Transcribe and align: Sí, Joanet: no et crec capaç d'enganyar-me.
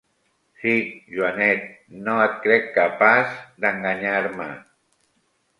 Sí, 0.61 0.71
Joanet: 1.15 1.67
no 2.07 2.17
et 2.23 2.39
crec 2.47 2.67
capaç 2.79 3.39
d'enganyar-me. 3.67 4.53